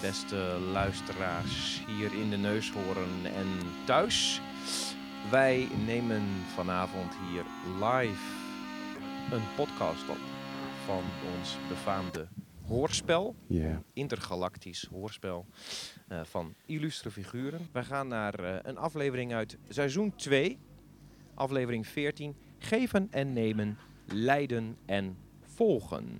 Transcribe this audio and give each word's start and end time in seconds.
beste 0.00 0.58
luisteraars 0.72 1.82
hier 1.86 2.12
in 2.12 2.30
de 2.30 2.36
neushoorn 2.36 3.24
en 3.24 3.46
thuis. 3.84 4.40
Wij 5.30 5.68
nemen 5.86 6.22
vanavond 6.54 7.14
hier 7.14 7.44
live 7.74 8.36
een 9.30 9.54
podcast 9.56 10.08
op 10.08 10.18
van 10.84 11.02
ons 11.36 11.56
befaamde 11.68 12.28
hoorspel. 12.66 13.34
Intergalactisch 13.92 14.88
hoorspel 14.90 15.46
eh, 16.08 16.20
van 16.24 16.54
illustre 16.66 17.10
figuren. 17.10 17.68
We 17.72 17.84
gaan 17.84 18.08
naar 18.08 18.34
eh, 18.34 18.58
een 18.62 18.78
aflevering 18.78 19.34
uit 19.34 19.58
seizoen 19.68 20.14
2, 20.16 20.58
aflevering 21.34 21.86
14. 21.86 22.36
Geven 22.58 23.08
en 23.10 23.32
nemen, 23.32 23.78
leiden 24.06 24.76
en 24.86 25.16
volgen. 25.42 26.18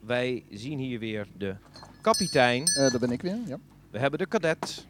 Wij 0.00 0.44
zien 0.50 0.78
hier 0.78 0.98
weer 0.98 1.26
de 1.36 1.56
kapitein. 2.00 2.64
Eh 2.66 2.74
daar 2.90 2.98
ben 2.98 3.10
ik 3.10 3.22
weer, 3.22 3.38
ja. 3.46 3.58
We 3.90 3.98
hebben 3.98 4.18
de 4.18 4.26
kadet. 4.26 4.86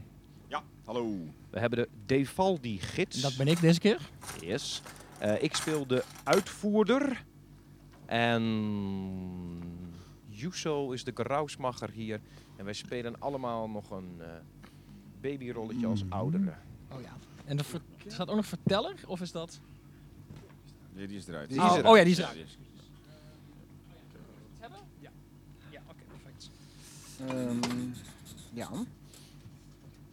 Ja, 0.49 0.63
hallo. 0.85 1.15
We 1.51 1.59
hebben 1.59 1.79
de 1.79 1.89
Defaldi-gids. 2.07 3.21
Dat 3.21 3.37
ben 3.37 3.47
ik 3.49 3.61
deze 3.61 3.81
keer. 3.81 4.01
Yes. 4.41 4.83
Eh, 5.19 5.43
ik 5.43 5.55
speel 5.57 5.87
de 5.87 6.05
uitvoerder. 6.25 7.25
En 8.07 8.43
Yuso 10.29 10.91
is 10.91 11.05
de 11.05 11.11
gerouwsmacher 11.15 11.91
hier. 11.91 12.21
En 12.57 12.65
wij 12.65 12.75
spelen 12.75 13.21
allemaal 13.21 13.69
nog 13.69 13.91
een 13.91 14.15
eh, 14.19 14.27
babyrolletje 15.21 15.87
als 15.87 16.05
ouderen. 16.09 16.59
Oh 16.93 17.01
ja. 17.01 17.17
En 17.45 17.65
ver- 17.65 17.81
staat 18.07 18.29
ook 18.29 18.37
nog 18.37 18.47
verteller? 18.47 18.95
Of 19.07 19.21
is 19.21 19.33
dat... 19.33 19.61
Ja, 20.95 21.07
die 21.07 21.17
is 21.17 21.27
eruit. 21.29 21.49
Die 21.49 21.59
oh, 21.59 21.65
is 21.65 21.71
eruit. 21.71 21.87
oh 21.87 21.97
ja, 21.97 22.03
die 22.03 22.13
is 22.13 22.19
Ja, 22.19 22.23
eruit. 22.31 22.37
die 22.39 22.47
is- 22.47 22.59
Hebben? 24.59 24.79
Ja. 24.99 25.11
Ja, 25.71 25.81
oké, 25.89 26.03
perfect. 26.09 26.51
Ehm, 27.29 27.59
ja. 28.53 28.69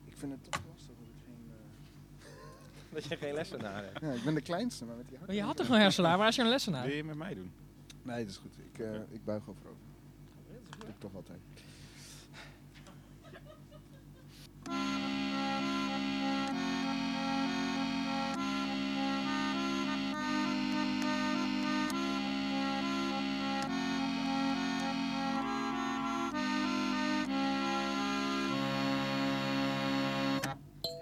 Ik 0.06 0.14
vind 0.18 0.32
het 0.32 0.44
toch 0.52 0.62
lastig 0.72 0.96
dat 0.98 1.08
ik 1.08 1.24
geen... 1.26 1.52
eh, 1.52 2.94
Dat 2.94 3.04
je 3.06 3.18
geen 3.18 3.34
lessenaar 3.34 3.84
hebt. 3.84 4.00
Ja, 4.02 4.12
ik 4.12 4.24
ben 4.24 4.34
de 4.34 4.42
kleinste, 4.42 4.86
maar 4.86 4.96
met 4.96 5.08
die 5.10 5.18
Maar 5.26 5.36
je 5.36 5.42
had 5.42 5.58
toch 5.58 5.70
een 5.70 5.80
hersenaar? 5.80 6.18
Waar 6.18 6.28
is 6.28 6.36
je 6.36 6.42
een 6.42 6.50
lessenaar? 6.50 6.86
Wil 6.86 6.96
je 6.96 7.04
met 7.04 7.18
mij 7.18 7.34
doen? 7.34 7.52
Nee, 8.04 8.20
dat 8.24 8.30
is 8.34 8.38
goed. 8.38 8.54
Ik, 8.74 8.80
eh, 8.80 8.94
ik 9.10 9.24
buig 9.26 9.42
over 9.42 9.62
over. 9.70 9.82
Dat 10.70 10.80
doe 10.80 10.90
ik 10.90 11.00
toch 11.00 11.16
altijd. 11.16 11.40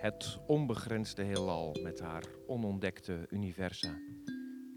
Het 0.06 0.40
onbegrensde 0.48 1.24
heelal 1.24 1.76
met 1.82 2.00
haar 2.00 2.24
onontdekte 2.48 3.26
universa. 3.30 4.00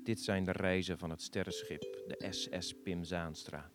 Dit 0.05 0.21
zijn 0.21 0.45
de 0.45 0.53
reizen 0.53 0.99
van 0.99 1.11
het 1.11 1.23
sterrenschip, 1.23 1.81
de 2.07 2.27
SS 2.31 2.75
Pim 2.83 3.05
Zaanstra. 3.05 3.71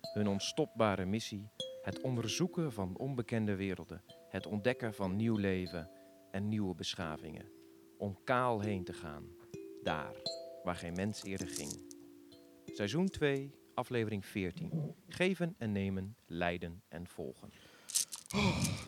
Hun 0.00 0.28
onstopbare 0.28 1.04
missie: 1.04 1.48
het 1.82 2.00
onderzoeken 2.00 2.72
van 2.72 2.96
onbekende 2.96 3.56
werelden, 3.56 4.02
het 4.28 4.46
ontdekken 4.46 4.94
van 4.94 5.16
nieuw 5.16 5.36
leven 5.36 5.90
en 6.30 6.48
nieuwe 6.48 6.74
beschavingen. 6.74 7.52
Om 7.98 8.18
kaal 8.24 8.60
heen 8.60 8.84
te 8.84 8.92
gaan, 8.92 9.26
daar 9.82 10.14
waar 10.62 10.76
geen 10.76 10.94
mens 10.94 11.24
eerder 11.24 11.48
ging. 11.48 11.94
Seizoen 12.64 13.08
2, 13.08 13.54
aflevering 13.74 14.26
14. 14.26 14.94
Geven 15.08 15.54
en 15.58 15.72
nemen, 15.72 16.16
leiden 16.26 16.82
en 16.88 17.06
volgen. 17.06 17.50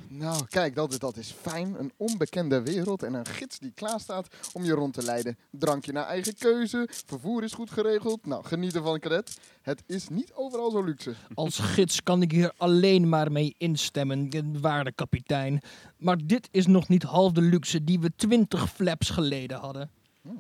Nou, 0.09 0.45
kijk, 0.49 0.75
dat, 0.75 0.93
is- 0.93 0.99
dat 0.99 1.17
is 1.17 1.35
fijn. 1.41 1.75
Een 1.79 1.93
onbekende 1.97 2.63
wereld 2.63 3.03
en 3.03 3.15
een 3.15 3.27
gids 3.27 3.59
die 3.59 3.73
klaar 3.75 4.01
staat 4.01 4.29
om 4.53 4.65
je 4.65 4.73
rond 4.73 4.95
te 4.95 5.03
leiden. 5.03 5.39
Drankje 5.51 5.93
naar 5.93 6.07
eigen 6.07 6.35
keuze, 6.39 6.89
vervoer 7.07 7.43
is 7.43 7.53
goed 7.53 7.71
geregeld. 7.71 8.27
Nou, 8.27 8.45
geniet 8.45 8.75
ervan, 8.75 8.99
cadet. 8.99 9.39
Het 9.63 9.83
is 9.87 10.09
niet 10.09 10.33
overal 10.35 10.71
zo 10.71 10.83
luxe. 10.83 11.15
Als 11.35 11.59
gids 11.59 12.03
kan 12.03 12.23
ik 12.23 12.31
hier 12.31 12.53
alleen 12.57 13.09
maar 13.09 13.33
mee 13.33 13.55
instemmen, 13.59 14.31
waarde 14.61 14.93
kapitein. 14.93 15.61
Maar 15.99 16.17
dit 16.27 16.49
is 16.51 16.67
nog 16.67 16.89
niet 16.89 17.03
half 17.03 17.33
de 17.33 17.41
luxe 17.43 17.85
die 17.85 18.01
we 18.01 18.11
twintig 18.17 18.71
flaps 18.73 19.11
geleden 19.11 19.59
hadden. 19.59 19.91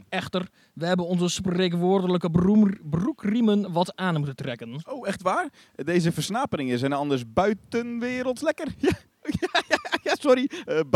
Echter, 0.09 0.49
we 0.75 0.87
hebben 0.87 1.07
onze 1.07 1.29
spreekwoordelijke 1.29 2.31
broekriemen 2.91 3.73
wat 3.73 3.97
aan 3.97 4.17
moeten 4.17 4.37
trekken. 4.37 4.81
Oh, 4.89 5.09
echt 5.09 5.23
waar? 5.23 5.49
Deze 5.75 6.13
versnaperingen 6.13 6.79
zijn 6.79 6.93
anders 6.93 7.33
buitenwerelds 7.33 8.43
lekker. 8.43 8.67
Ja, 8.79 8.93
ja, 9.41 9.63
ja, 9.69 9.79
ja 10.03 10.15
sorry. 10.21 10.51
Eh. 10.65 10.81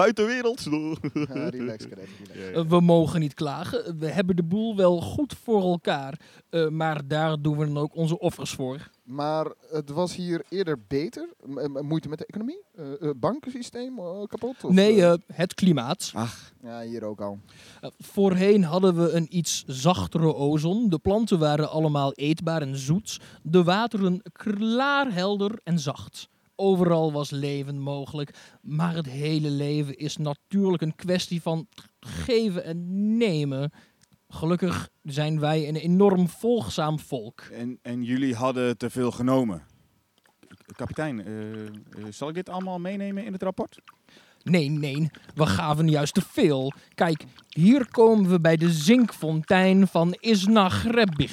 Ja, 1.29 1.49
relax, 1.49 1.89
cadet. 1.89 1.89
Relax. 1.89 2.11
Ja, 2.35 2.41
ja. 2.45 2.51
Eh, 2.51 2.65
We 2.69 2.81
mogen 2.81 3.21
niet 3.21 3.35
klagen. 3.35 3.99
We 3.99 4.07
hebben 4.07 4.37
de 4.37 4.43
boel 4.43 4.77
wel 4.77 5.01
goed 5.01 5.35
voor 5.43 5.63
elkaar. 5.63 6.21
Eh, 6.51 6.69
maar 6.69 7.07
daar 7.09 7.41
doen 7.43 7.59
we 7.59 7.67
dan 7.67 7.79
ook 7.79 7.95
onze 7.97 8.19
offers 8.19 8.51
voor. 8.51 8.91
Maar 9.05 9.53
het 9.71 9.91
was 9.91 10.17
hier 10.17 10.45
eerder 10.49 10.79
beter. 10.89 11.29
Moeite 11.83 12.09
met 12.09 12.19
de 12.19 12.27
economie? 12.27 12.63
Bankensysteem 13.17 13.97
kapot? 14.27 14.65
Of, 14.65 14.73
nee, 14.73 15.03
het 15.33 15.55
klimaat. 15.55 16.11
Ach, 16.15 16.53
Ja, 16.63 16.81
hier 16.83 17.05
ook 17.05 17.21
al. 17.21 17.39
Voorheen 17.99 18.65
hadden 18.65 18.95
we 19.03 19.11
een 19.13 19.27
iets 19.37 19.65
zachtere 19.67 20.35
ozon. 20.35 20.89
De 20.89 20.99
planten 20.99 21.39
waren 21.39 21.71
allemaal 21.71 22.13
eetbaar 22.13 22.63
en 22.63 22.77
zoet. 22.77 23.21
De 23.43 23.63
wateren 23.65 24.23
klaarhelder 24.33 25.59
en 25.65 25.79
zacht. 25.79 26.29
Overal 26.61 27.13
was 27.13 27.31
leven 27.31 27.79
mogelijk. 27.79 28.59
Maar 28.63 28.95
het 28.95 29.07
hele 29.07 29.51
leven 29.51 29.97
is 29.97 30.17
natuurlijk 30.17 30.83
een 30.83 30.95
kwestie 30.95 31.43
van 31.43 31.67
geven 32.01 32.65
en 32.65 33.17
nemen. 33.17 33.73
Gelukkig 34.29 34.89
zijn 35.03 35.41
wij 35.41 35.69
een 35.69 35.77
enorm 35.77 36.29
volgzaam 36.29 36.99
volk. 36.99 37.41
en, 37.41 37.79
en 37.83 38.03
jullie 38.03 38.35
hadden 38.35 38.79
te 38.79 38.91
veel 38.91 39.11
genomen. 39.11 39.63
Kapitein, 40.77 41.25
eh, 41.25 41.67
eh, 41.67 41.73
zal 42.11 42.29
ik 42.29 42.35
dit 42.35 42.49
allemaal 42.49 42.79
meenemen 42.79 43.25
in 43.25 43.33
het 43.33 43.43
rapport? 43.43 43.79
Nee, 44.43 44.71
nee, 44.71 45.11
we 45.35 45.47
gaven 45.47 45.89
juist 45.89 46.15
te 46.15 46.23
veel. 46.23 46.73
Kijk, 46.95 47.25
hier 47.49 47.91
komen 47.91 48.31
we 48.31 48.41
bij 48.41 48.57
de 48.57 48.73
zinkfontein 48.73 49.87
van 49.87 50.17
Isnagreb. 50.21 51.29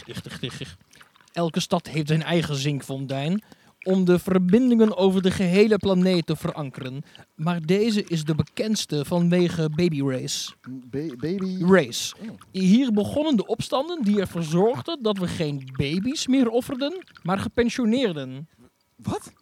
Elke 1.33 1.59
stad 1.59 1.87
heeft 1.87 2.07
zijn 2.07 2.23
eigen 2.23 2.55
zinkfontein 2.55 3.43
om 3.85 4.05
de 4.05 4.19
verbindingen 4.19 4.97
over 4.97 5.21
de 5.21 5.31
gehele 5.31 5.77
planeet 5.77 6.25
te 6.25 6.35
verankeren. 6.35 7.03
Maar 7.35 7.61
deze 7.61 8.03
is 8.03 8.23
de 8.23 8.35
bekendste 8.35 9.05
vanwege 9.05 9.69
Baby 9.75 10.01
Race. 10.01 10.51
Ba- 10.69 11.15
baby. 11.17 11.63
Race. 11.63 12.15
Oh. 12.21 12.29
Hier 12.51 12.93
begonnen 12.93 13.35
de 13.35 13.45
opstanden 13.45 14.03
die 14.03 14.19
ervoor 14.19 14.43
zorgden 14.43 15.01
dat 15.01 15.17
we 15.17 15.27
geen 15.27 15.69
baby's 15.77 16.27
meer 16.27 16.49
offerden, 16.49 17.03
maar 17.23 17.39
gepensioneerden. 17.39 18.49
Wat? 18.95 19.33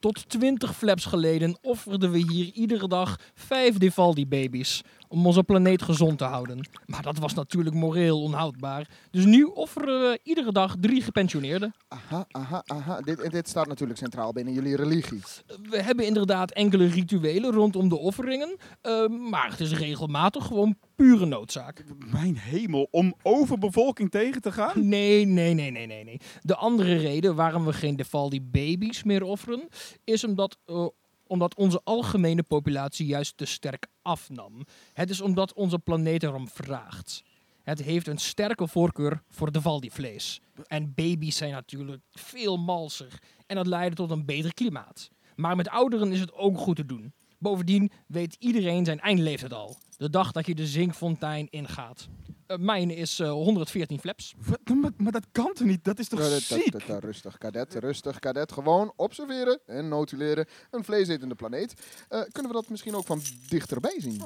Tot 0.00 0.28
20 0.28 0.76
flaps 0.76 1.04
geleden 1.04 1.58
offerden 1.62 2.10
we 2.10 2.18
hier 2.18 2.50
iedere 2.52 2.88
dag 2.88 3.18
vijf 3.34 3.78
Devaldi-baby's 3.78 4.82
om 5.08 5.26
onze 5.26 5.42
planeet 5.42 5.82
gezond 5.82 6.18
te 6.18 6.24
houden. 6.24 6.68
Maar 6.86 7.02
dat 7.02 7.18
was 7.18 7.34
natuurlijk 7.34 7.74
moreel 7.74 8.22
onhoudbaar. 8.22 8.88
Dus 9.10 9.24
nu 9.24 9.42
offeren 9.42 10.00
we 10.00 10.20
iedere 10.22 10.52
dag 10.52 10.74
drie 10.80 11.02
gepensioneerden. 11.02 11.74
Aha, 11.88 12.26
aha, 12.30 12.62
aha. 12.66 13.00
Dit, 13.00 13.20
en 13.20 13.30
dit 13.30 13.48
staat 13.48 13.66
natuurlijk 13.66 13.98
centraal 13.98 14.32
binnen 14.32 14.54
jullie 14.54 14.76
religie. 14.76 15.22
We 15.70 15.82
hebben 15.82 16.06
inderdaad 16.06 16.52
enkele 16.52 16.86
rituelen 16.86 17.52
rondom 17.52 17.88
de 17.88 17.98
offeringen, 17.98 18.56
eh, 18.80 19.08
maar 19.08 19.50
het 19.50 19.60
is 19.60 19.72
regelmatig 19.72 20.46
gewoon 20.46 20.76
pure 20.96 21.26
noodzaak. 21.26 21.84
Mijn 22.12 22.36
hemel, 22.36 22.88
om 22.90 23.14
overbevolking 23.22 24.10
tegen 24.10 24.42
te 24.42 24.52
gaan? 24.52 24.88
Nee, 24.88 25.24
nee, 25.24 25.54
nee, 25.54 25.70
nee, 25.70 25.86
nee, 25.86 26.04
nee. 26.04 26.20
De 26.40 26.56
andere 26.56 26.96
reden 26.96 27.34
waarom 27.34 27.64
we 27.64 27.72
geen 27.72 27.96
Devaldi-baby's 27.96 29.02
meer 29.02 29.22
offeren, 29.22 29.68
is 30.04 30.24
omdat, 30.24 30.58
eh, 30.64 30.86
omdat 31.28 31.54
onze 31.54 31.80
algemene 31.84 32.42
populatie 32.42 33.06
juist 33.06 33.36
te 33.36 33.44
sterk 33.44 33.86
afnam. 34.02 34.64
Het 34.92 35.10
is 35.10 35.20
omdat 35.20 35.52
onze 35.52 35.78
planeet 35.78 36.22
erom 36.22 36.48
vraagt. 36.48 37.22
Het 37.62 37.82
heeft 37.82 38.06
een 38.06 38.18
sterke 38.18 38.68
voorkeur 38.68 39.22
voor 39.28 39.52
Devaldi-vlees. 39.52 40.40
En 40.66 40.94
baby's 40.94 41.36
zijn 41.36 41.52
natuurlijk 41.52 42.02
veel 42.10 42.56
malser. 42.56 43.18
En 43.46 43.56
dat 43.56 43.66
leidt 43.66 43.96
tot 43.96 44.10
een 44.10 44.24
beter 44.24 44.54
klimaat. 44.54 45.10
Maar 45.36 45.56
met 45.56 45.68
ouderen 45.68 46.12
is 46.12 46.20
het 46.20 46.32
ook 46.32 46.58
goed 46.58 46.76
te 46.76 46.86
doen. 46.86 47.12
Bovendien 47.38 47.90
weet 48.06 48.36
iedereen 48.38 48.84
zijn 48.84 49.00
eindleeftijd 49.00 49.52
al. 49.52 49.76
De 49.96 50.10
dag 50.10 50.32
dat 50.32 50.46
je 50.46 50.54
de 50.54 50.66
zinkfontein 50.66 51.46
ingaat. 51.50 52.08
Eh, 52.48 52.56
mijn 52.58 52.90
is 52.90 53.18
eh, 53.18 53.30
114 53.30 53.98
flaps. 54.00 54.34
Wat? 54.46 54.58
Maar, 54.76 54.90
maar 54.96 55.12
dat 55.12 55.24
kan 55.32 55.52
toch 55.54 55.66
niet? 55.66 55.84
Dat 55.84 55.98
is 55.98 56.08
toch 56.08 56.18
Ja, 56.20 56.24
dat- 56.28 56.46
dat- 56.48 56.58
ziek? 56.60 56.74
rustig, 57.00 57.38
kadet, 57.38 57.74
rustig, 57.74 58.18
kadet. 58.18 58.52
Gewoon 58.52 58.92
observeren 58.96 59.60
en 59.66 59.88
notuleren. 59.88 60.46
Een 60.70 60.84
vleesetende 60.84 61.34
planeet. 61.34 61.74
Eh, 62.08 62.20
kunnen 62.32 62.50
we 62.52 62.56
dat 62.58 62.68
misschien 62.68 62.94
ook 62.94 63.06
van 63.06 63.22
dichterbij 63.48 63.94
zien? 63.98 64.22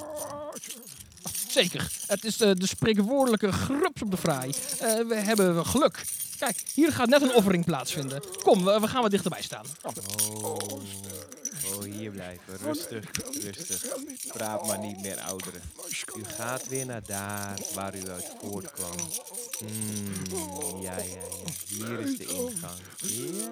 Zeker. 1.47 1.91
Het 2.07 2.23
is 2.25 2.41
eh, 2.41 2.51
de 2.53 2.67
spreekwoordelijke 2.67 3.51
grups 3.51 4.01
op 4.01 4.11
de 4.11 4.17
fraai. 4.17 4.49
Eh, 4.79 4.99
we 5.07 5.15
hebben 5.15 5.65
geluk. 5.65 6.05
Kijk, 6.39 6.63
hier 6.73 6.91
gaat 6.91 7.09
net 7.09 7.21
een 7.21 7.33
offering 7.35 7.65
plaatsvinden. 7.65 8.21
Kom, 8.43 8.63
we, 8.65 8.79
we 8.79 8.87
gaan 8.87 9.01
wat 9.01 9.11
dichterbij 9.11 9.41
staan. 9.41 9.65
Oh, 9.83 9.93
hier 11.81 12.11
blijven. 12.11 12.57
Rustig, 12.57 13.05
rustig. 13.41 13.85
Praat 14.27 14.67
maar 14.67 14.79
niet 14.79 15.01
meer, 15.01 15.19
ouderen. 15.19 15.61
U 16.15 16.23
gaat 16.23 16.67
weer 16.67 16.85
naar 16.85 17.03
daar 17.05 17.59
waar 17.73 17.95
u 17.95 18.09
uit 18.09 18.31
voortkwam. 18.41 18.95
Hmm, 19.57 20.81
ja, 20.81 20.97
ja, 20.97 21.03
ja. 21.03 21.51
Hier 21.67 21.99
is 21.99 22.17
de 22.17 22.25
ingang. 22.25 22.79
Ja. 22.97 23.49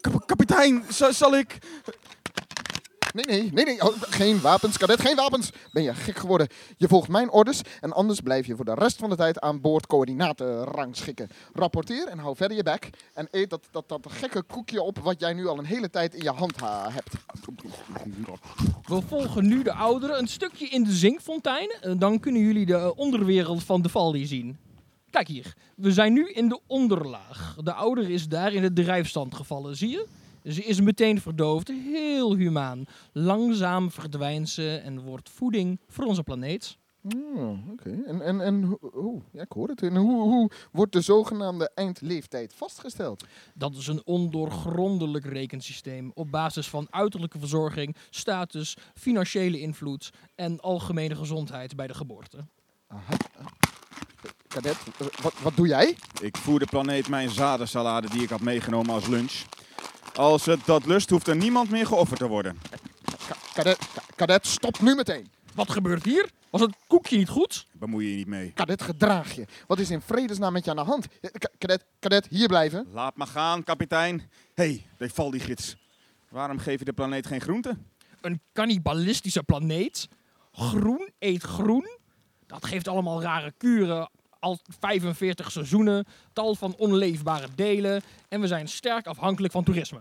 Kap- 0.00 0.26
kapitein, 0.26 0.84
za- 0.90 1.12
zal 1.12 1.36
ik... 1.36 1.58
Nee, 3.26 3.40
nee, 3.40 3.50
nee, 3.52 3.64
nee. 3.64 3.82
Oh, 3.82 3.94
geen 4.00 4.40
wapens, 4.40 4.78
kadet, 4.78 5.00
geen 5.00 5.16
wapens. 5.16 5.50
Ben 5.72 5.82
je 5.82 5.94
gek 5.94 6.18
geworden? 6.18 6.48
Je 6.76 6.88
volgt 6.88 7.08
mijn 7.08 7.30
orders 7.30 7.60
en 7.80 7.92
anders 7.92 8.20
blijf 8.20 8.46
je 8.46 8.56
voor 8.56 8.64
de 8.64 8.74
rest 8.74 8.96
van 8.96 9.10
de 9.10 9.16
tijd 9.16 9.40
aan 9.40 9.60
boord 9.60 9.86
coördinaten 9.86 10.64
rangschikken. 10.64 11.28
Rapporteer 11.52 12.06
en 12.06 12.18
hou 12.18 12.36
verder 12.36 12.56
je 12.56 12.62
bek. 12.62 12.90
En 13.14 13.28
eet 13.30 13.50
dat, 13.50 13.68
dat, 13.70 13.88
dat 13.88 14.06
gekke 14.08 14.42
koekje 14.42 14.82
op 14.82 14.98
wat 14.98 15.20
jij 15.20 15.32
nu 15.32 15.46
al 15.46 15.58
een 15.58 15.64
hele 15.64 15.90
tijd 15.90 16.14
in 16.14 16.22
je 16.22 16.30
hand 16.30 16.60
ha- 16.60 16.90
hebt. 16.90 17.12
We 18.86 19.00
volgen 19.08 19.46
nu 19.46 19.62
de 19.62 19.72
ouderen 19.72 20.18
een 20.18 20.28
stukje 20.28 20.66
in 20.68 20.84
de 20.84 20.92
zinkfontein. 20.92 21.76
En 21.80 21.98
dan 21.98 22.20
kunnen 22.20 22.42
jullie 22.42 22.66
de 22.66 22.74
eh, 22.76 22.90
onderwereld 22.94 23.64
van 23.64 23.82
de 23.82 23.88
Valdi 23.88 24.26
zien. 24.26 24.56
Kijk 25.10 25.28
hier, 25.28 25.54
we 25.76 25.92
zijn 25.92 26.12
nu 26.12 26.30
in 26.30 26.48
de 26.48 26.60
onderlaag. 26.66 27.56
De 27.62 27.72
ouder 27.72 28.10
is 28.10 28.28
daar 28.28 28.52
in 28.52 28.62
de 28.62 28.72
drijfstand 28.72 29.34
gevallen, 29.34 29.76
zie 29.76 29.88
je? 29.90 30.06
Ze 30.48 30.64
is 30.64 30.80
meteen 30.80 31.20
verdoofd, 31.20 31.68
heel 31.68 32.34
humaan. 32.34 32.84
Langzaam 33.12 33.90
verdwijnt 33.90 34.48
ze 34.48 34.76
en 34.84 35.00
wordt 35.00 35.28
voeding 35.30 35.80
voor 35.88 36.04
onze 36.04 36.22
planeet. 36.22 36.76
Oh, 37.36 37.70
oké. 37.70 37.98
En, 38.06 38.20
en, 38.22 38.40
en 38.40 38.62
hoe- 38.62 38.78
hoe, 38.92 39.22
ja, 39.32 39.42
ik 39.42 39.52
hoor 39.52 39.68
het. 39.68 39.82
En 39.82 39.96
hoe, 39.96 40.22
hoe 40.22 40.50
wordt 40.72 40.92
de 40.92 41.00
zogenaamde 41.00 41.70
eindleeftijd 41.74 42.54
vastgesteld? 42.54 43.24
Dat 43.54 43.74
is 43.76 43.86
een 43.86 44.02
ondoorgrondelijk 44.04 45.24
rekensysteem 45.24 46.10
op 46.14 46.30
basis 46.30 46.68
van 46.68 46.86
uiterlijke 46.90 47.38
verzorging, 47.38 47.96
status, 48.10 48.76
financiële 48.94 49.60
invloed 49.60 50.10
en 50.34 50.60
algemene 50.60 51.14
gezondheid 51.14 51.76
bij 51.76 51.86
de 51.86 51.94
geboorte. 51.94 52.44
Aha. 52.86 53.16
Kadet, 54.48 54.76
eh, 54.98 55.06
wat, 55.22 55.34
wat 55.42 55.56
doe 55.56 55.66
jij? 55.66 55.96
Ik 56.20 56.36
voer 56.36 56.58
de 56.58 56.66
planeet 56.66 57.08
mijn 57.08 57.30
zadensalade 57.30 58.08
die 58.10 58.22
ik 58.22 58.28
had 58.28 58.40
meegenomen 58.40 58.94
als 58.94 59.06
lunch. 59.06 59.42
Als 60.18 60.44
het 60.46 60.60
dat 60.66 60.86
lust, 60.86 61.10
hoeft 61.10 61.26
er 61.26 61.36
niemand 61.36 61.70
meer 61.70 61.86
geofferd 61.86 62.18
te 62.18 62.26
worden. 62.26 62.58
Ka- 63.28 63.36
Kadet, 63.54 63.78
ka- 63.78 64.02
kadet, 64.16 64.46
stop 64.46 64.80
nu 64.80 64.94
meteen. 64.94 65.30
Wat 65.54 65.70
gebeurt 65.70 66.04
hier? 66.04 66.28
Was 66.50 66.60
het 66.60 66.74
koekje 66.86 67.16
niet 67.16 67.28
goed? 67.28 67.66
Bemoei 67.72 68.10
je 68.10 68.16
niet 68.16 68.26
mee. 68.26 68.50
Kadet, 68.54 68.82
gedraag 68.82 69.32
je. 69.34 69.46
Wat 69.66 69.78
is 69.78 69.90
in 69.90 70.00
vredesnaam 70.00 70.52
met 70.52 70.64
je 70.64 70.70
aan 70.70 70.76
de 70.76 70.82
hand? 70.82 71.06
Ja, 71.20 71.28
ka- 71.28 71.50
Kadet, 71.58 71.84
kadet, 71.98 72.26
hier 72.30 72.48
blijven. 72.48 72.86
Laat 72.92 73.16
me 73.16 73.26
gaan, 73.26 73.64
kapitein. 73.64 74.18
Hé, 74.54 74.64
hey, 74.64 74.86
Defaldi-gids. 74.96 75.76
Waarom 76.28 76.58
geef 76.58 76.78
je 76.78 76.84
de 76.84 76.92
planeet 76.92 77.26
geen 77.26 77.40
groente? 77.40 77.76
Een 78.20 78.40
cannibalistische 78.52 79.42
planeet? 79.42 80.08
Groen 80.52 81.10
eet 81.18 81.42
groen? 81.42 81.88
Dat 82.46 82.66
geeft 82.66 82.88
allemaal 82.88 83.22
rare 83.22 83.52
kuren. 83.56 84.10
Al 84.38 84.58
45 84.80 85.50
seizoenen, 85.50 86.06
tal 86.32 86.54
van 86.54 86.74
onleefbare 86.76 87.46
delen. 87.54 88.02
En 88.28 88.40
we 88.40 88.46
zijn 88.46 88.68
sterk 88.68 89.06
afhankelijk 89.06 89.52
van 89.52 89.64
toerisme. 89.64 90.00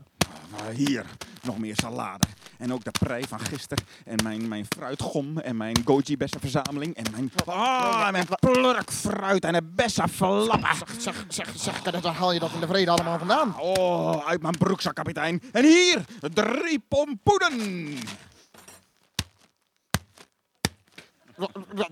Maar 0.51 0.71
hier, 0.71 1.05
nog 1.43 1.57
meer 1.57 1.75
salade. 1.75 2.27
En 2.57 2.73
ook 2.73 2.83
de 2.83 2.91
prei 2.99 3.23
van 3.27 3.39
gisteren. 3.39 3.83
En 4.05 4.23
mijn, 4.23 4.47
mijn 4.47 4.65
fruitgom. 4.69 5.37
En 5.37 5.57
mijn 5.57 5.77
goji-bessenverzameling. 5.85 6.95
En 6.95 7.03
mijn, 7.11 7.31
ah, 7.45 8.03
en 8.05 8.11
mijn 8.11 8.27
plurkfruit. 8.39 9.43
En 9.43 9.53
de 9.53 9.63
bessenflappen. 9.63 10.75
Zeg, 10.99 11.25
zeg, 11.29 11.47
zeg, 11.55 11.81
zeg, 11.83 12.01
waar 12.01 12.13
haal 12.13 12.31
je 12.31 12.39
dat 12.39 12.53
in 12.53 12.59
de 12.59 12.67
vrede 12.67 12.91
allemaal 12.91 13.17
vandaan? 13.17 13.59
Oh, 13.59 14.27
uit 14.27 14.41
mijn 14.41 14.57
broekzak, 14.57 14.95
kapitein. 14.95 15.41
En 15.51 15.63
hier, 15.65 16.05
drie 16.33 16.79
pompoenen. 16.87 17.97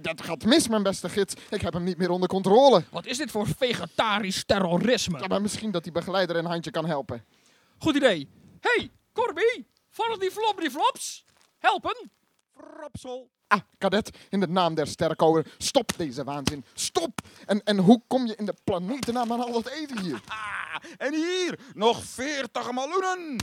Dat 0.01 0.21
gaat 0.21 0.43
mis, 0.43 0.67
mijn 0.67 0.83
beste 0.83 1.09
gids. 1.09 1.33
Ik 1.49 1.61
heb 1.61 1.73
hem 1.73 1.83
niet 1.83 1.97
meer 1.97 2.09
onder 2.09 2.29
controle. 2.29 2.83
Wat 2.91 3.05
is 3.05 3.17
dit 3.17 3.31
voor 3.31 3.47
vegetarisch 3.57 4.43
terrorisme? 4.45 5.19
Ja, 5.19 5.27
maar 5.27 5.41
misschien 5.41 5.71
dat 5.71 5.83
die 5.83 5.91
begeleider 5.91 6.35
een 6.35 6.45
handje 6.45 6.71
kan 6.71 6.85
helpen. 6.85 7.25
Goed 7.77 7.95
idee. 7.95 8.29
hey, 8.59 8.91
Corby, 9.13 9.65
volg 9.89 10.17
die 10.17 10.31
flop 10.31 10.59
die 10.59 10.71
flops. 10.71 11.25
Helpen. 11.57 12.11
Frapsel. 12.53 13.29
Ah, 13.47 13.59
kadet, 13.77 14.17
in 14.29 14.39
de 14.39 14.47
naam 14.47 14.75
der 14.75 14.87
sterrenkoder, 14.87 15.45
stop 15.57 15.91
deze 15.97 16.23
waanzin. 16.23 16.65
Stop! 16.73 17.21
En, 17.45 17.63
en 17.63 17.77
hoe 17.77 18.01
kom 18.07 18.25
je 18.25 18.35
in 18.35 18.45
de 18.45 18.55
planetennaam 18.63 19.31
aan 19.31 19.39
al 19.39 19.51
dat 19.51 19.67
eten 19.67 19.99
hier? 19.99 20.21
Ah, 20.75 20.81
en 20.97 21.13
hier, 21.13 21.59
nog 21.73 22.03
40 22.03 22.71
miljoenen. 22.71 23.35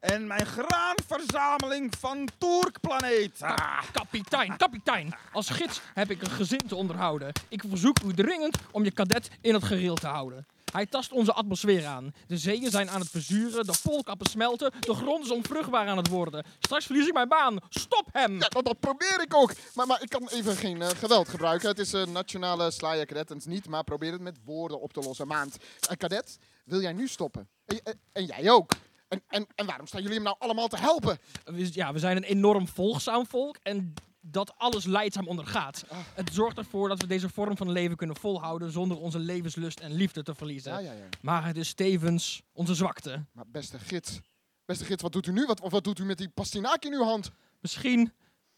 En 0.00 0.26
mijn 0.26 0.46
graanverzameling 0.46 1.92
van 1.98 2.28
Toerkplaneet. 2.38 3.42
Ah. 3.42 3.82
Kapitein, 3.92 4.56
kapitein. 4.56 5.14
Als 5.32 5.48
gids 5.48 5.80
heb 5.94 6.10
ik 6.10 6.22
een 6.22 6.30
gezin 6.30 6.66
te 6.66 6.74
onderhouden. 6.74 7.32
Ik 7.48 7.62
verzoek 7.68 7.98
u 8.04 8.12
dringend 8.12 8.58
om 8.70 8.84
je 8.84 8.90
kadet 8.90 9.30
in 9.40 9.54
het 9.54 9.64
gereel 9.64 9.94
te 9.94 10.06
houden. 10.06 10.46
Hij 10.74 10.86
tast 10.86 11.12
onze 11.12 11.32
atmosfeer 11.32 11.86
aan. 11.86 12.14
De 12.26 12.38
zeeën 12.38 12.70
zijn 12.70 12.90
aan 12.90 13.00
het 13.00 13.10
verzuren, 13.10 13.66
de 13.66 13.74
poolkappen 13.82 14.26
smelten, 14.26 14.72
de 14.80 14.94
grond 14.94 15.24
is 15.24 15.30
onvruchtbaar 15.30 15.86
aan 15.88 15.96
het 15.96 16.08
worden. 16.08 16.44
Straks 16.58 16.86
verlies 16.86 17.06
ik 17.06 17.12
mijn 17.12 17.28
baan. 17.28 17.58
Stop 17.68 18.06
hem! 18.12 18.32
Ja, 18.32 18.48
dat, 18.48 18.64
dat 18.64 18.80
probeer 18.80 19.20
ik 19.20 19.34
ook. 19.34 19.52
Maar, 19.74 19.86
maar 19.86 20.02
ik 20.02 20.08
kan 20.08 20.28
even 20.28 20.56
geen 20.56 20.82
eh, 20.82 20.88
geweld 20.88 21.28
gebruiken. 21.28 21.68
Het 21.68 21.78
is 21.78 21.92
een 21.92 22.12
nationale 22.12 22.70
Slayer 22.70 23.06
Cadet 23.06 23.46
niet, 23.46 23.68
maar 23.68 23.84
probeer 23.84 24.12
het 24.12 24.20
met 24.20 24.38
woorden 24.44 24.80
op 24.80 24.92
te 24.92 25.00
lossen. 25.00 25.26
Maand. 25.26 25.56
Kadet, 25.96 26.38
wil 26.64 26.80
jij 26.80 26.92
nu 26.92 27.08
stoppen? 27.08 27.48
En, 27.66 27.80
en, 27.82 28.00
en 28.12 28.24
jij 28.24 28.50
ook. 28.50 28.72
En, 29.08 29.22
en, 29.28 29.46
en 29.54 29.66
waarom 29.66 29.86
staan 29.86 30.00
jullie 30.02 30.16
hem 30.16 30.24
nou 30.24 30.36
allemaal 30.38 30.68
te 30.68 30.78
helpen? 30.78 31.18
Ja, 31.54 31.92
we 31.92 31.98
zijn 31.98 32.16
een 32.16 32.22
enorm 32.22 32.68
volgzaam 32.68 33.26
volk 33.26 33.56
en 33.62 33.94
dat 34.26 34.54
alles 34.56 34.84
leidzaam 34.84 35.28
ondergaat. 35.28 35.84
Het 36.14 36.30
zorgt 36.32 36.58
ervoor 36.58 36.88
dat 36.88 37.00
we 37.00 37.06
deze 37.06 37.28
vorm 37.28 37.56
van 37.56 37.70
leven 37.70 37.96
kunnen 37.96 38.16
volhouden 38.16 38.70
zonder 38.70 38.98
onze 38.98 39.18
levenslust 39.18 39.80
en 39.80 39.92
liefde 39.92 40.22
te 40.22 40.34
verliezen. 40.34 40.72
Ja, 40.72 40.78
ja, 40.78 40.92
ja. 40.92 41.08
Maar 41.20 41.46
het 41.46 41.56
is 41.56 41.74
tevens 41.74 42.42
onze 42.52 42.74
zwakte. 42.74 43.24
Maar 43.32 43.44
beste 43.46 43.78
gids, 43.78 44.20
beste 44.64 44.84
gids, 44.84 45.02
wat 45.02 45.12
doet 45.12 45.26
u 45.26 45.32
nu? 45.32 45.46
Wat, 45.46 45.60
of 45.60 45.70
wat 45.70 45.84
doet 45.84 45.98
u 45.98 46.04
met 46.04 46.18
die 46.18 46.28
pastinaak 46.28 46.84
in 46.84 46.92
uw 46.92 47.02
hand? 47.02 47.30
Misschien, 47.60 48.12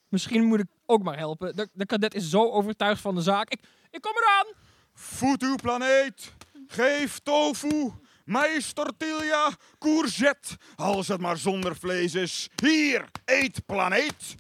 misschien 0.09 0.45
moet 0.45 0.61
ik 0.61 0.69
ook 0.87 1.03
maar 1.03 1.19
helpen. 1.19 1.57
De, 1.57 1.69
de 1.73 1.87
kadet 1.87 2.15
is 2.15 2.31
zo 2.31 2.51
overtuigd 2.51 3.01
van 3.01 3.15
de 3.15 3.23
zaak. 3.23 3.51
Ik, 3.51 3.61
ik 3.91 4.01
kom 4.01 4.13
eraan! 4.17 4.55
Voed 4.93 5.43
uw 5.43 5.57
planeet. 5.57 6.33
Geef 6.67 7.19
tofu, 7.19 7.93
mais 8.25 8.73
tortilla, 8.73 9.51
courgette. 9.79 10.57
Als 10.77 11.09
het 11.09 11.21
maar 11.21 11.37
zonder 11.37 11.77
vlees 11.77 12.15
is. 12.15 12.49
Hier, 12.63 13.11
eet 13.25 13.67
planeet. 13.67 14.37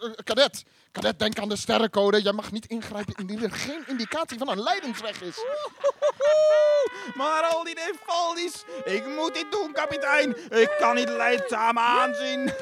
Uh, 0.00 0.12
kadet, 0.24 0.62
kadet, 0.90 1.18
denk 1.18 1.38
aan 1.38 1.48
de 1.48 1.56
sterrencode. 1.56 2.22
Jij 2.22 2.32
mag 2.32 2.52
niet 2.52 2.66
ingrijpen 2.66 3.14
indien 3.14 3.42
er 3.42 3.50
geen 3.52 3.84
indicatie 3.88 4.38
van 4.38 4.48
een 4.48 4.60
leidensweg 4.62 5.20
is. 5.22 5.36
Maar 7.14 7.42
al 7.42 7.64
die 7.64 7.74
defaldies, 7.74 8.64
ik 8.84 9.06
moet 9.06 9.34
dit 9.34 9.52
doen, 9.52 9.72
kapitein. 9.72 10.36
Ik 10.60 10.74
kan 10.78 10.94
niet 10.94 11.08
leidzaam 11.08 11.78
aanzien. 11.78 12.52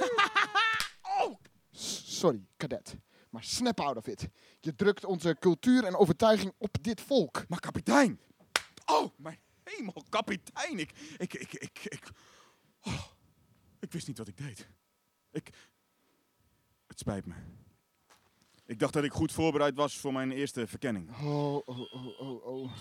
S- 1.73 2.19
Sorry, 2.21 2.47
kadet. 2.57 2.95
Maar 3.31 3.45
snap 3.45 3.81
out 3.81 3.97
of 3.97 4.07
it. 4.07 4.29
Je 4.61 4.75
drukt 4.75 5.05
onze 5.05 5.37
cultuur 5.41 5.85
en 5.85 5.97
overtuiging 5.97 6.53
op 6.59 6.77
dit 6.83 7.01
volk. 7.01 7.45
Maar 7.49 7.61
kapitein. 7.61 8.21
Oh, 8.87 9.11
mijn 9.17 9.41
hemel, 9.65 10.05
kapitein. 10.09 10.79
Ik, 10.79 10.91
ik, 11.19 11.35
ik, 11.35 11.53
ik, 11.55 11.79
ik. 11.85 12.05
Oh, 12.83 13.03
ik 13.81 13.93
wist 13.93 14.07
niet 14.07 14.19
wat 14.19 14.29
ik 14.29 14.37
deed. 14.37 14.67
Ik. 15.33 15.49
Spijt 17.01 17.27
me. 17.27 17.35
Ik 18.67 18.79
dacht 18.79 18.93
dat 18.93 19.05
ik 19.05 19.13
goed 19.13 19.33
voorbereid 19.33 19.75
was 19.75 19.99
voor 19.99 20.13
mijn 20.13 20.33
eerste 20.33 20.67
verkenning. 20.67 21.11
Oh, 21.23 21.55
oh, 21.55 21.79
oh, 21.95 22.21
oh, 22.21 22.47
oh. 22.47 22.73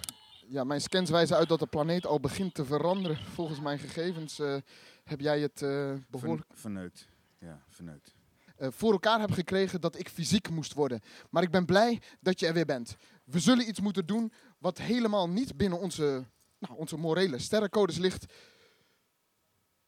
Ja, 0.48 0.64
mijn 0.64 0.82
scans 0.82 1.10
wijzen 1.10 1.36
uit 1.38 1.50
dat 1.50 1.60
de 1.60 1.68
planeet 1.68 2.06
al 2.06 2.20
begint 2.20 2.54
te 2.54 2.66
veranderen. 2.66 3.18
Volgens 3.18 3.60
mijn 3.60 3.80
gegevens 3.80 4.40
eh, 4.40 4.56
heb 5.04 5.20
jij 5.20 5.40
het 5.40 5.62
eh, 5.62 5.94
behoorlijk 6.10 6.46
Ver- 6.50 6.58
verneukt. 6.60 7.08
Ja, 7.40 7.64
verneukt. 7.68 8.16
eh, 8.58 8.68
voor 8.72 8.92
elkaar 8.92 9.20
heb 9.20 9.32
gekregen 9.32 9.82
dat 9.82 10.00
ik 10.00 10.10
fysiek 10.10 10.50
moest 10.50 10.74
worden. 10.74 11.02
Maar 11.30 11.44
ik 11.44 11.52
ben 11.52 11.66
blij 11.66 12.02
dat 12.20 12.40
je 12.40 12.48
er 12.48 12.54
weer 12.54 12.66
bent. 12.66 12.98
We 13.24 13.40
zullen 13.40 13.68
iets 13.68 13.80
moeten 13.80 14.06
doen 14.06 14.32
wat 14.58 14.78
helemaal 14.78 15.30
niet 15.30 15.58
binnen 15.58 15.80
onze, 15.80 16.26
nou, 16.60 16.76
onze 16.78 16.98
morele 16.98 17.38
sterrencodes 17.40 17.98
ligt. 17.98 18.34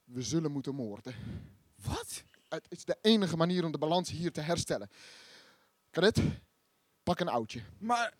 We 0.03 0.21
zullen 0.21 0.51
moeten 0.51 0.75
moorden. 0.75 1.13
Wat? 1.75 2.23
Het 2.51 2.65
is 2.69 2.85
de 2.85 2.97
enige 3.01 3.37
manier 3.37 3.65
om 3.65 3.71
de 3.71 3.77
balans 3.77 4.09
hier 4.09 4.31
te 4.31 4.41
herstellen. 4.41 4.89
Kadet, 5.91 6.17
pak 7.03 7.19
een 7.19 7.29
oudje. 7.29 7.61
Maar. 7.79 8.13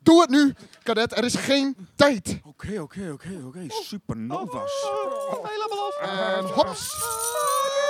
Doe 0.00 0.20
het 0.20 0.30
nu, 0.30 0.54
kadet. 0.82 1.16
Er 1.16 1.24
is 1.24 1.34
geen 1.34 1.88
tijd. 1.96 2.40
Oké, 2.44 2.80
oké, 2.80 3.10
oké, 3.12 3.42
oké. 3.46 3.64
Supernovas. 3.68 4.86
En 6.00 6.44
hops. 6.44 6.94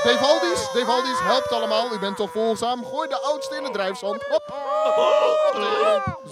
Devaldis, 0.02 0.72
Devaldis, 0.72 1.18
helpt 1.18 1.52
allemaal. 1.52 1.94
U 1.94 1.98
bent 1.98 2.16
toch 2.16 2.32
volgzaam. 2.32 2.84
Gooi 2.84 3.08
de 3.08 3.20
oudste 3.20 3.56
in 3.56 3.62
de 3.62 3.70
drijfzand. 3.70 4.22
Hop. 4.28 4.54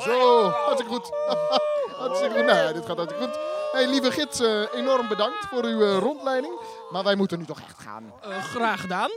Zo, 0.00 0.48
hartstikke 0.48 0.92
goed. 0.92 1.10
hartstikke 2.00 2.34
goed. 2.34 2.44
Nou 2.44 2.58
ja, 2.58 2.72
dit 2.72 2.86
gaat 2.86 2.96
hartstikke 2.96 3.24
goed. 3.24 3.57
Hey, 3.78 3.88
lieve 3.88 4.10
gids, 4.10 4.40
eh, 4.40 4.74
enorm 4.74 5.08
bedankt 5.08 5.46
voor 5.46 5.64
uw 5.64 5.82
eh, 5.82 5.98
rondleiding. 5.98 6.60
Maar 6.90 7.04
wij 7.04 7.14
moeten 7.14 7.38
nu 7.38 7.44
toch 7.44 7.60
echt 7.60 7.78
gaan. 7.78 8.12
Eh, 8.22 8.44
graag 8.44 8.80
gedaan. 8.80 9.10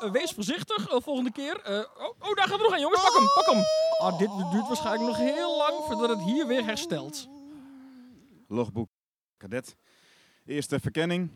Eh, 0.00 0.10
wees 0.10 0.30
voorzichtig 0.30 0.86
volgende 0.88 1.32
keer. 1.32 1.60
Eh, 1.60 1.78
oh, 1.78 2.28
oh, 2.28 2.34
daar 2.34 2.48
gaat 2.48 2.58
er 2.58 2.62
nog 2.62 2.72
een, 2.72 2.80
jongens. 2.80 3.02
Pak 3.02 3.12
hem, 3.12 3.26
pak 3.34 3.46
hem. 3.46 3.62
Ah, 3.98 4.18
dit 4.18 4.50
duurt 4.50 4.66
waarschijnlijk 4.66 5.06
nog 5.06 5.16
heel 5.16 5.56
lang 5.56 5.84
voordat 5.84 6.08
het 6.08 6.22
hier 6.22 6.46
weer 6.46 6.64
herstelt. 6.64 7.28
Logboek 8.48 8.88
kadet. 9.36 9.76
Eerste 10.44 10.80
verkenning. 10.80 11.30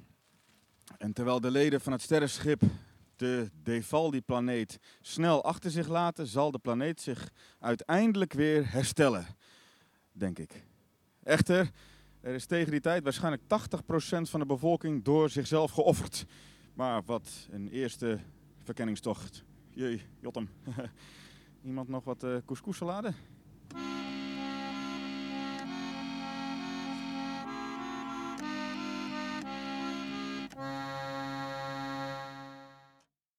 En 0.98 1.12
terwijl 1.12 1.40
de 1.40 1.50
leden 1.50 1.80
van 1.80 1.92
het 1.92 2.02
sterrenschip 2.02 2.62
de 3.16 3.50
Devaldi-planeet 3.62 4.78
snel 5.00 5.44
achter 5.44 5.70
zich 5.70 5.88
laten, 5.88 6.26
zal 6.26 6.50
de 6.50 6.58
planeet 6.58 7.00
zich 7.00 7.30
uiteindelijk 7.58 8.32
weer 8.32 8.72
herstellen. 8.72 9.26
Denk 10.12 10.38
ik. 10.38 10.68
Echter, 11.22 11.70
er 12.20 12.34
is 12.34 12.46
tegen 12.46 12.70
die 12.70 12.80
tijd 12.80 13.02
waarschijnlijk 13.02 13.42
80% 13.42 13.46
van 14.20 14.40
de 14.40 14.46
bevolking 14.46 15.04
door 15.04 15.30
zichzelf 15.30 15.70
geofferd. 15.70 16.26
Maar 16.74 17.02
wat 17.04 17.48
een 17.50 17.68
eerste 17.68 18.18
verkenningstocht. 18.62 19.44
Jee, 19.70 20.02
Jotem. 20.20 20.48
Iemand 21.64 21.88
nog 21.88 22.04
wat 22.04 22.22
eh 22.22 22.36
couscous 22.46 22.76
salade? 22.76 23.12